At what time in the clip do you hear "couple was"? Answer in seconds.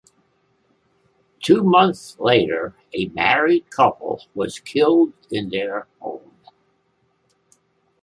3.69-4.57